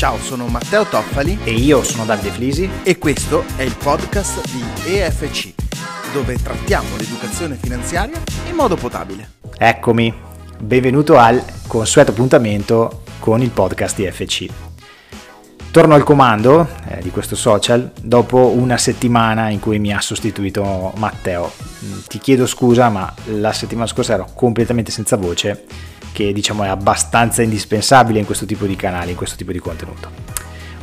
[0.00, 4.94] Ciao, sono Matteo Toffali e io sono Davide Flisi e questo è il podcast di
[4.94, 5.52] EFC,
[6.14, 8.18] dove trattiamo l'educazione finanziaria
[8.48, 9.32] in modo potabile.
[9.58, 10.10] Eccomi,
[10.58, 14.46] benvenuto al consueto appuntamento con il podcast EFC.
[15.70, 20.94] Torno al comando eh, di questo social dopo una settimana in cui mi ha sostituito
[20.96, 21.52] Matteo.
[21.84, 26.68] Mm, ti chiedo scusa, ma la settimana scorsa ero completamente senza voce che diciamo è
[26.68, 30.10] abbastanza indispensabile in questo tipo di canali, in questo tipo di contenuto.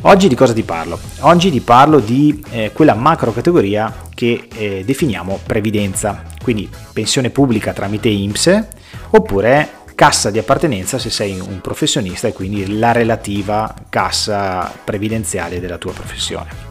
[0.02, 0.98] Oggi di cosa ti parlo?
[1.20, 7.72] Oggi ti parlo di eh, quella macro categoria che eh, definiamo previdenza, quindi pensione pubblica
[7.72, 8.66] tramite IMSS
[9.10, 15.78] oppure cassa di appartenenza se sei un professionista e quindi la relativa cassa previdenziale della
[15.78, 16.66] tua professione.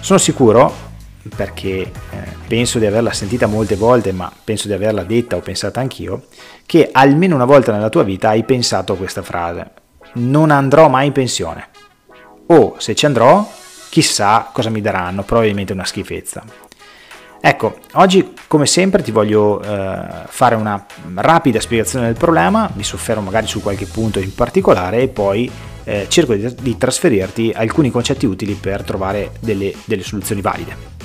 [0.00, 0.85] Sono sicuro
[1.34, 1.90] perché eh,
[2.46, 6.26] penso di averla sentita molte volte, ma penso di averla detta o pensata anch'io,
[6.66, 9.70] che almeno una volta nella tua vita hai pensato a questa frase,
[10.14, 11.68] non andrò mai in pensione.
[12.46, 13.48] O se ci andrò,
[13.88, 16.44] chissà cosa mi daranno, probabilmente una schifezza.
[17.40, 23.22] Ecco, oggi come sempre ti voglio eh, fare una rapida spiegazione del problema, mi soffermo
[23.22, 25.50] magari su qualche punto in particolare e poi
[25.84, 30.95] eh, cerco di, di, trasferirti alcuni concetti utili per trovare delle, delle soluzioni valide.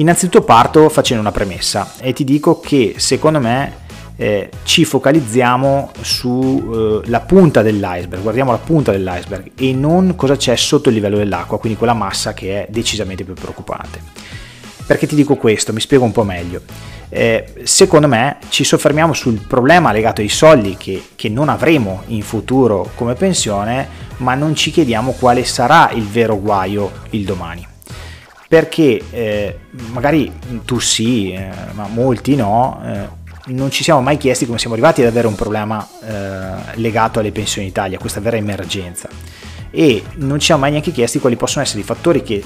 [0.00, 7.22] Innanzitutto parto facendo una premessa e ti dico che secondo me eh, ci focalizziamo sulla
[7.22, 11.58] eh, punta dell'iceberg, guardiamo la punta dell'iceberg e non cosa c'è sotto il livello dell'acqua,
[11.58, 14.00] quindi quella massa che è decisamente più preoccupante.
[14.86, 15.74] Perché ti dico questo?
[15.74, 16.62] Mi spiego un po' meglio.
[17.10, 22.22] Eh, secondo me ci soffermiamo sul problema legato ai soldi che, che non avremo in
[22.22, 23.86] futuro come pensione,
[24.18, 27.69] ma non ci chiediamo quale sarà il vero guaio il domani
[28.50, 29.58] perché eh,
[29.92, 30.32] magari
[30.64, 35.02] tu sì, eh, ma molti no, eh, non ci siamo mai chiesti come siamo arrivati
[35.02, 39.08] ad avere un problema eh, legato alle pensioni in Italia, questa vera emergenza.
[39.70, 42.42] E non ci siamo mai neanche chiesti quali possono essere i fattori che,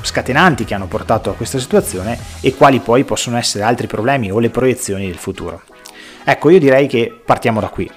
[0.00, 4.38] scatenanti che hanno portato a questa situazione e quali poi possono essere altri problemi o
[4.38, 5.62] le proiezioni del futuro.
[6.22, 7.90] Ecco, io direi che partiamo da qui.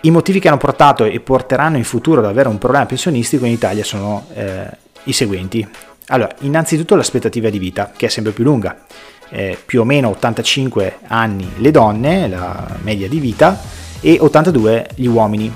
[0.00, 3.52] I motivi che hanno portato e porteranno in futuro ad avere un problema pensionistico in
[3.52, 4.66] Italia sono eh,
[5.04, 5.94] i seguenti.
[6.08, 8.84] Allora, innanzitutto l'aspettativa di vita, che è sempre più lunga,
[9.28, 13.60] eh, più o meno 85 anni le donne, la media di vita,
[14.00, 15.52] e 82 gli uomini.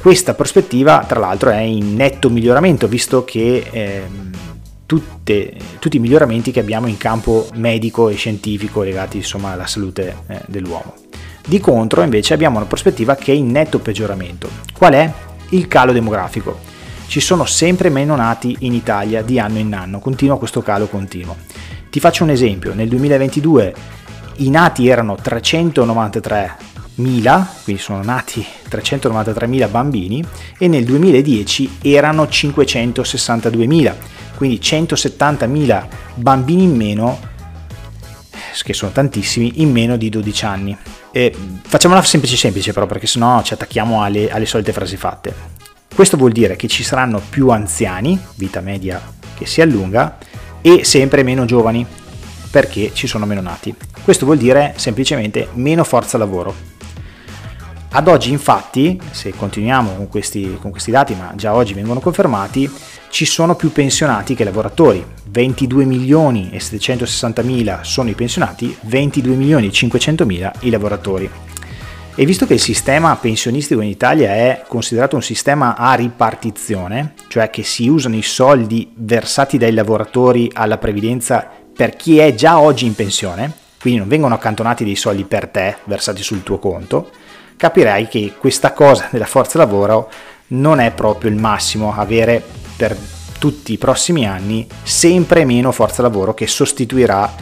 [0.00, 4.02] Questa prospettiva, tra l'altro, è in netto miglioramento, visto che eh,
[4.86, 10.16] tutte, tutti i miglioramenti che abbiamo in campo medico e scientifico legati insomma, alla salute
[10.28, 10.94] eh, dell'uomo.
[11.44, 14.48] Di contro, invece, abbiamo una prospettiva che è in netto peggioramento.
[14.72, 15.12] Qual è?
[15.48, 16.69] Il calo demografico
[17.10, 21.36] ci sono sempre meno nati in Italia di anno in anno, continua questo calo continuo.
[21.90, 23.74] Ti faccio un esempio, nel 2022
[24.36, 30.24] i nati erano 393.000, quindi sono nati 393.000 bambini,
[30.56, 33.94] e nel 2010 erano 562.000,
[34.36, 37.18] quindi 170.000 bambini in meno,
[38.62, 40.78] che sono tantissimi, in meno di 12 anni.
[41.10, 41.34] E
[41.66, 45.59] facciamola semplice semplice però perché sennò ci attacchiamo alle, alle solite frasi fatte.
[45.94, 49.00] Questo vuol dire che ci saranno più anziani, vita media
[49.34, 50.18] che si allunga,
[50.62, 51.86] e sempre meno giovani,
[52.50, 53.74] perché ci sono meno nati.
[54.02, 56.54] Questo vuol dire semplicemente meno forza lavoro.
[57.92, 62.70] Ad oggi infatti, se continuiamo con questi, con questi dati, ma già oggi vengono confermati,
[63.08, 65.04] ci sono più pensionati che lavoratori.
[65.28, 71.28] 22 milioni e 760 mila sono i pensionati, 22 milioni e 500 mila i lavoratori.
[72.14, 77.50] E visto che il sistema pensionistico in Italia è considerato un sistema a ripartizione, cioè
[77.50, 82.84] che si usano i soldi versati dai lavoratori alla previdenza per chi è già oggi
[82.84, 87.10] in pensione, quindi non vengono accantonati dei soldi per te versati sul tuo conto,
[87.56, 90.10] capirai che questa cosa della forza lavoro
[90.48, 92.42] non è proprio il massimo, avere
[92.76, 92.96] per
[93.38, 97.32] tutti i prossimi anni sempre meno forza lavoro che sostituirà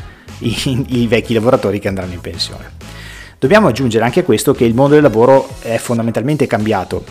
[0.40, 2.76] i, i vecchi lavoratori che andranno in pensione.
[3.38, 7.04] Dobbiamo aggiungere anche questo che il mondo del lavoro è fondamentalmente cambiato.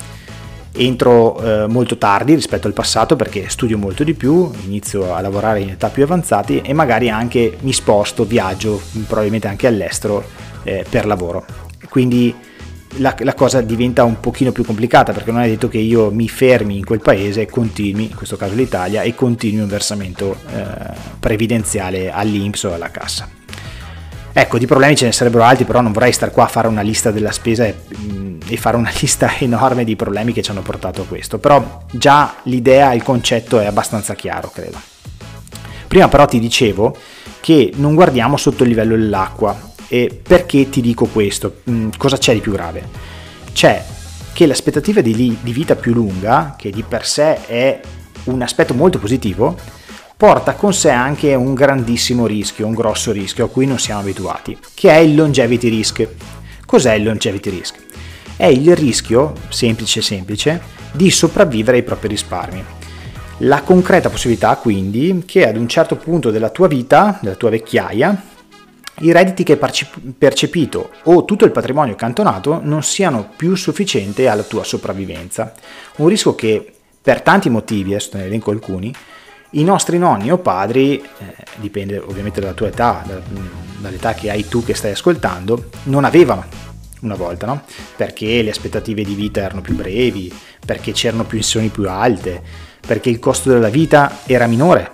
[0.74, 5.62] Entro eh, molto tardi rispetto al passato perché studio molto di più, inizio a lavorare
[5.62, 10.22] in età più avanzate e magari anche mi sposto, viaggio, probabilmente anche all'estero
[10.64, 11.46] eh, per lavoro.
[11.88, 12.36] Quindi
[12.98, 16.28] la, la, cosa diventa un pochino più complicata perché non è detto che io mi
[16.28, 20.94] fermi in quel paese e continui, in questo caso l'Italia, e continui un versamento eh,
[21.22, 23.30] previdenziale all'Inps o alla cassa.
[24.40, 26.82] Ecco, di problemi ce ne sarebbero altri, però non vorrei stare qua a fare una
[26.82, 30.62] lista della spesa e, mm, e, fare una lista enorme di problemi che ci hanno
[30.62, 31.40] portato a questo.
[31.40, 34.80] Però già l'idea, il concetto è abbastanza chiaro, credo.
[35.88, 36.96] Prima però ti dicevo
[37.40, 39.72] che non guardiamo sotto il livello dell'acqua.
[39.88, 41.62] E perché ti dico questo?
[41.72, 42.88] Mm, cosa c'è di più grave?
[43.54, 43.84] C'è
[44.34, 47.80] che l'aspettativa di, di vita più lunga, che di per sé è
[48.26, 49.58] un aspetto molto positivo,
[50.18, 54.58] porta con sé anche un grandissimo rischio, un grosso rischio a cui non siamo abituati,
[54.74, 56.08] che è il longevity risk.
[56.66, 57.76] Cos'è il longevity risk?
[58.36, 60.60] È il rischio, semplice semplice,
[60.92, 62.66] di sopravvivere ai propri risparmi.
[63.42, 68.24] La concreta possibilità quindi che ad un certo punto della tua vita, della tua vecchiaia,
[69.02, 74.42] i redditi che hai percepito o tutto il patrimonio accantonato non siano più sufficienti alla
[74.42, 75.54] tua sopravvivenza.
[75.98, 78.92] Un rischio che per tanti motivi, adesso ne elenco alcuni,
[79.58, 83.20] i nostri nonni o padri, eh, dipende ovviamente dalla tua età, da,
[83.80, 86.46] dall'età che hai tu che stai ascoltando, non avevano
[87.02, 87.62] una volta, no?
[87.96, 90.34] Perché le aspettative di vita erano più brevi,
[90.66, 92.42] perché c'erano pensioni più alte,
[92.86, 94.92] perché il costo della vita era minore,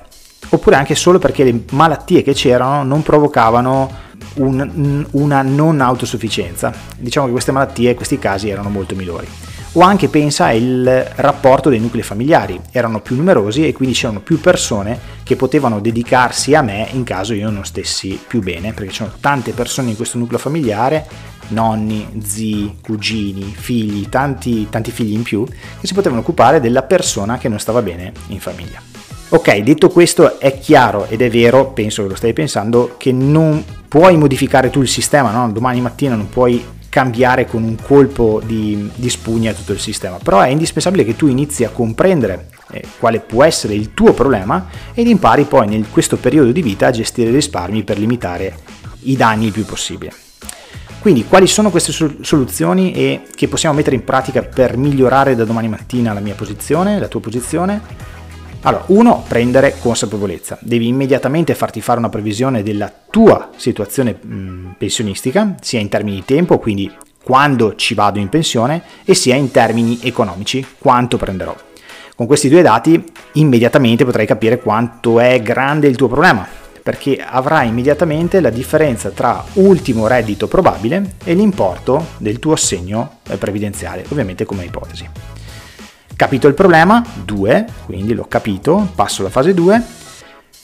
[0.49, 4.01] oppure anche solo perché le malattie che c'erano non provocavano
[4.35, 6.73] un, una non autosufficienza.
[6.97, 9.27] Diciamo che queste malattie, questi casi erano molto minori
[9.73, 14.39] o anche pensa al rapporto dei nuclei familiari, erano più numerosi e quindi c'erano più
[14.39, 19.15] persone che potevano dedicarsi a me in caso io non stessi più bene, perché c'erano
[19.19, 21.05] tante persone in questo nucleo familiare,
[21.49, 27.37] nonni, zii, cugini, figli, tanti, tanti figli in più, che si potevano occupare della persona
[27.37, 28.81] che non stava bene in famiglia.
[29.29, 33.63] Ok, detto questo è chiaro ed è vero, penso che lo stai pensando, che non
[33.87, 35.51] puoi modificare tu il sistema, no?
[35.51, 40.41] domani mattina non puoi cambiare con un colpo di, di, spugna tutto il sistema, però
[40.41, 45.07] è indispensabile che tu inizi a comprendere eh, quale può essere il tuo problema ed
[45.07, 48.55] impari poi in questo periodo di vita a gestire i risparmi per limitare
[49.05, 50.13] i danni il più possibile.
[50.99, 51.91] Quindi quali sono queste
[52.21, 56.99] soluzioni e che possiamo mettere in pratica per migliorare da domani mattina la mia posizione,
[56.99, 57.81] la tua posizione?
[58.65, 60.57] Allora, uno, prendere consapevolezza.
[60.61, 66.25] Devi immediatamente farti fare una previsione della tua situazione mh, pensionistica, sia in termini di
[66.25, 66.89] tempo, quindi
[67.21, 71.53] quando ci vado in pensione, e sia in termini economici, quanto prenderò.
[72.15, 76.47] Con questi due dati immediatamente potrai capire quanto è grande il tuo problema,
[76.81, 83.35] perché avrai immediatamente la differenza tra ultimo reddito probabile e l'importo del tuo assegno eh,
[83.35, 85.09] previdenziale, ovviamente come ipotesi.
[86.23, 87.05] Capito il problema?
[87.25, 89.83] 2, quindi l'ho capito, passo alla fase 2.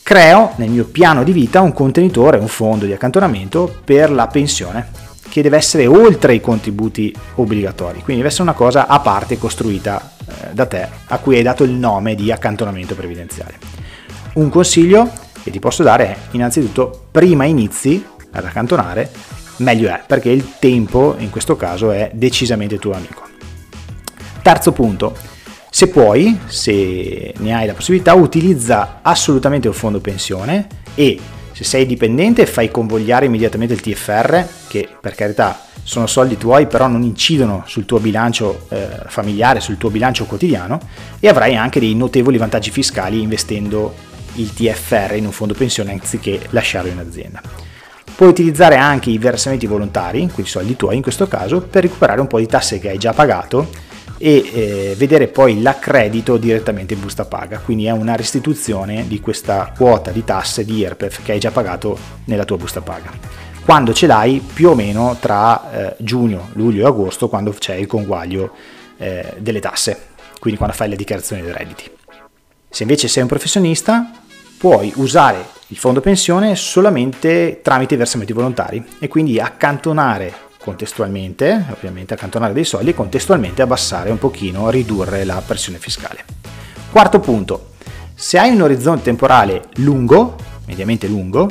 [0.04, 4.88] Creo nel mio piano di vita un contenitore, un fondo di accantonamento per la pensione,
[5.28, 10.14] che deve essere oltre i contributi obbligatori, quindi deve essere una cosa a parte costruita
[10.26, 13.58] eh, da te, a cui hai dato il nome di accantonamento previdenziale.
[14.36, 15.12] Un consiglio
[15.44, 18.02] che ti posso dare è innanzitutto prima inizi
[18.32, 19.12] ad accantonare,
[19.58, 23.28] meglio è, perché il tempo in questo caso è decisamente tuo amico.
[24.42, 25.16] Terzo punto,
[25.80, 31.18] se puoi, se ne hai la possibilità, utilizza assolutamente un fondo pensione e
[31.54, 36.88] se sei dipendente fai convogliare immediatamente il TFR, che per carità sono soldi tuoi, però
[36.88, 40.82] non incidono sul tuo bilancio eh, familiare, sul tuo bilancio quotidiano
[41.18, 43.94] e avrai anche dei notevoli vantaggi fiscali investendo
[44.34, 47.42] il TFR in un fondo pensione anziché lasciarlo in azienda.
[48.18, 52.28] Puoi utilizzare anche i versamenti volontari, quindi soldi tuoi in questo caso, per recuperare un
[52.28, 53.88] po' di tasse che hai già pagato
[54.22, 59.74] e eh, vedere poi l'accredito direttamente in busta paga, quindi è una restituzione di questa
[59.76, 63.12] quota di tasse di IRPEF che hai già pagato nella tua busta paga.
[63.64, 67.88] Quando ce l'hai più o meno tra eh, giugno, luglio e agosto, quando c'è il
[67.88, 68.52] conguaglio
[68.98, 70.08] eh, delle tasse,
[70.40, 71.90] quindi quando fai le dichiarazioni dei redditi.
[72.70, 74.12] Se invece sei un professionista,
[74.58, 82.54] puoi usare il fondo pensione solamente tramite versamenti volontari e quindi accantonare contestualmente, ovviamente accantonare
[82.54, 86.26] dei soldi e contestualmente abbassare un pochino, ridurre la pressione fiscale.
[86.92, 87.72] Quarto punto,
[88.14, 90.36] se hai un orizzonte temporale lungo,
[90.66, 91.50] mediamente lungo,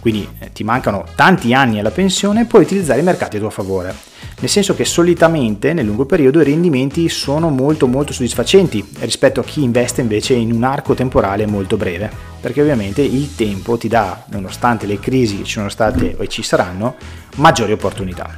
[0.00, 3.94] quindi eh, ti mancano tanti anni alla pensione, puoi utilizzare i mercati a tuo favore.
[4.40, 9.44] Nel senso che solitamente nel lungo periodo i rendimenti sono molto molto soddisfacenti rispetto a
[9.44, 14.24] chi investe invece in un arco temporale molto breve, perché ovviamente il tempo ti dà,
[14.30, 16.96] nonostante le crisi che ci sono state e ci saranno,
[17.36, 18.28] maggiori opportunità.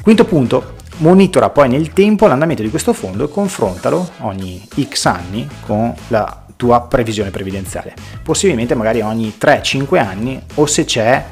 [0.00, 5.48] Quinto punto, monitora poi nel tempo l'andamento di questo fondo e confrontalo ogni X anni
[5.66, 7.92] con la tua previsione previdenziale,
[8.22, 11.24] possibilmente magari ogni 3-5 anni o se c'è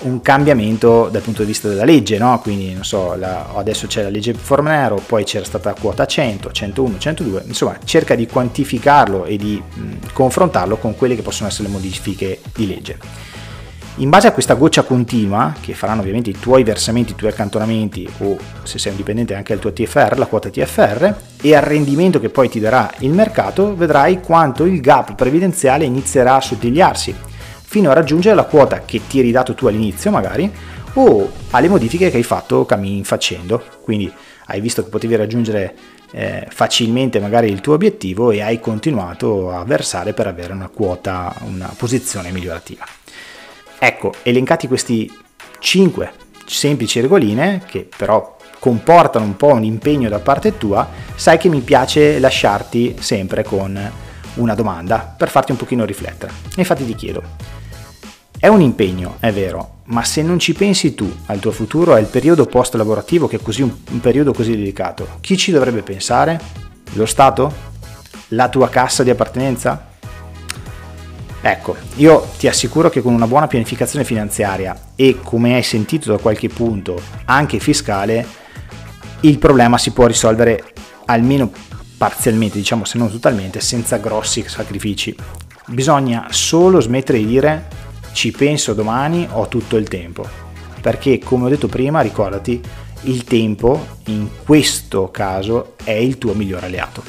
[0.00, 2.38] un cambiamento dal punto di vista della legge, no?
[2.40, 6.98] quindi non so, la, adesso c'è la legge Fornero, poi c'era stata quota 100, 101,
[6.98, 11.74] 102, insomma cerca di quantificarlo e di mh, confrontarlo con quelle che possono essere le
[11.74, 12.98] modifiche di legge.
[14.00, 18.08] In base a questa goccia continua, che faranno ovviamente i tuoi versamenti, i tuoi accantonamenti
[18.18, 22.20] o se sei un dipendente anche il tuo TFR, la quota TFR, e al rendimento
[22.20, 27.12] che poi ti darà il mercato, vedrai quanto il gap previdenziale inizierà a sottigliarsi,
[27.68, 30.50] fino a raggiungere la quota che ti eri dato tu all'inizio magari,
[30.94, 33.62] o alle modifiche che hai fatto cammin facendo.
[33.82, 34.10] Quindi
[34.46, 35.74] hai visto che potevi raggiungere
[36.12, 41.34] eh, facilmente magari il tuo obiettivo e hai continuato a versare per avere una quota,
[41.44, 42.86] una posizione migliorativa.
[43.78, 45.12] Ecco, elencati questi
[45.58, 46.12] 5
[46.46, 51.60] semplici regoline che però comportano un po' un impegno da parte tua, sai che mi
[51.60, 53.78] piace lasciarti sempre con
[54.36, 56.32] una domanda per farti un pochino riflettere.
[56.56, 57.22] Infatti ti chiedo,
[58.40, 62.06] è un impegno, è vero, ma se non ci pensi tu al tuo futuro, al
[62.06, 66.40] periodo post lavorativo che è così un, un periodo così delicato, chi ci dovrebbe pensare?
[66.92, 67.66] Lo Stato?
[68.28, 69.86] La tua cassa di appartenenza?
[71.40, 76.18] Ecco, io ti assicuro che con una buona pianificazione finanziaria e come hai sentito da
[76.18, 78.26] qualche punto anche fiscale,
[79.20, 80.74] il problema si può risolvere
[81.06, 81.50] almeno
[81.96, 85.16] parzialmente, diciamo se non totalmente, senza grossi sacrifici.
[85.66, 87.77] Bisogna solo smettere di dire
[88.18, 90.26] ci penso domani, ho tutto il tempo.
[90.80, 92.60] Perché come ho detto prima, ricordati,
[93.02, 97.00] il tempo in questo caso è il tuo migliore alleato.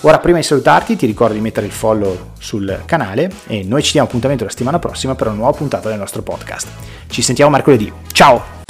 [0.00, 3.92] Ora, prima di salutarti, ti ricordo di mettere il follow sul canale e noi ci
[3.92, 6.66] diamo appuntamento la settimana prossima per una nuova puntata del nostro podcast.
[7.08, 7.92] Ci sentiamo mercoledì.
[8.12, 8.63] Ciao!